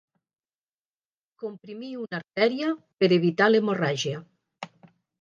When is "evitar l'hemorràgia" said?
3.21-4.27